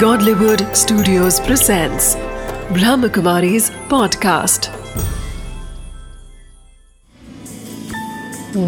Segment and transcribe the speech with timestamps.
[0.00, 2.16] Godlywood Studios presents
[2.76, 4.66] Brahmakumari's podcast.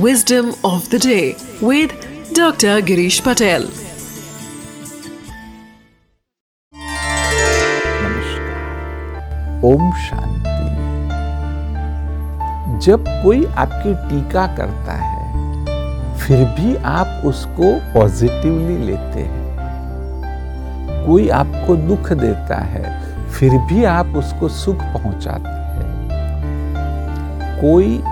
[0.04, 1.90] Wisdom of the day with
[2.32, 2.80] Dr.
[2.90, 3.66] Girish Patel.
[8.02, 10.68] नमस्कार ओम शांति
[12.86, 19.37] जब कोई आपकी टीका करता है फिर भी आप उसको पॉजिटिवली लेते हैं
[21.08, 25.88] कोई आपको दुख देता है, फिर भी आप उसको सुख पहुंचाते हैं।
[27.60, 28.02] कोई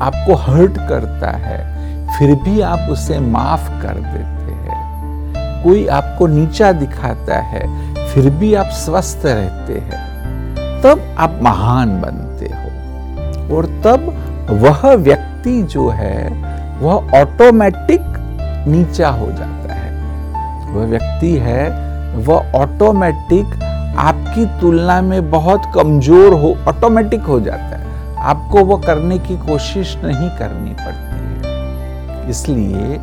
[0.00, 1.70] आपको हर्ट करता है,
[2.18, 4.80] फिर भी आप उसे माफ़ कर देते हैं।
[5.64, 10.10] कोई आपको नीचा दिखाता है, फिर भी आप स्वस्थ रहते हैं।
[10.82, 12.70] तब आप महान बनते हो।
[13.56, 16.28] और तब वह व्यक्ति जो है,
[16.80, 18.02] वह ऑटोमेटिक
[18.68, 19.90] नीचा हो जाता है।
[20.70, 23.46] वह व्यक्ति है वह ऑटोमेटिक
[23.98, 29.96] आपकी तुलना में बहुत कमज़ोर हो ऑटोमेटिक हो जाता है। आपको वो करने की कोशिश
[30.04, 31.10] नहीं करनी पड़ती।
[32.22, 32.98] है इसलिए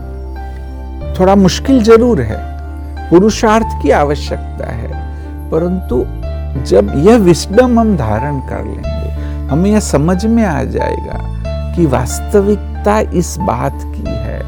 [1.20, 2.58] थोड़ा मुश्किल ज़रूर है।
[3.10, 4.88] पुरुषार्थ की आवश्यकता है।
[5.52, 6.06] परंतु
[6.64, 9.12] जब यह विस्डम हम धारण कर लेंगे,
[9.48, 11.18] हमें यह समझ में आ जाएगा
[11.76, 14.42] कि वास्तविकता इस बात की है।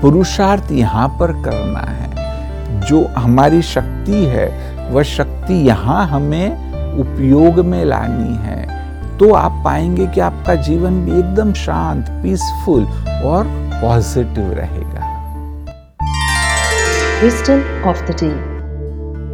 [0.00, 2.21] पुरुषार्थ यहाँ पर करना है।
[2.88, 4.48] जो हमारी शक्ति है,
[4.90, 8.60] वह शक्ति यहाँ हमें उपयोग में लानी है।
[9.18, 12.84] तो आप पाएँगे कि आपका जीवन भी एकदम शांत पीसफुल
[13.24, 13.46] और
[13.82, 15.10] पॉजिटिव रहेगा।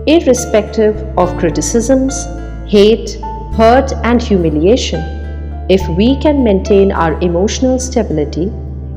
[0.09, 2.25] Irrespective of criticisms
[2.73, 3.17] hate
[3.55, 8.45] hurt and humiliation if we can maintain our emotional stability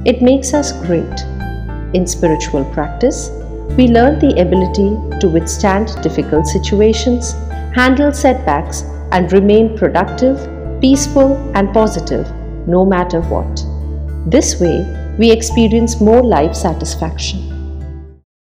[0.09, 3.40] it makes us great in spiritual practice
[3.77, 7.33] we learn the ability to withstand difficult situations,
[7.73, 10.37] handle setbacks, and remain productive,
[10.81, 12.29] peaceful, and positive
[12.67, 13.65] no matter what.
[14.29, 14.85] This way,
[15.17, 17.50] we experience more life satisfaction.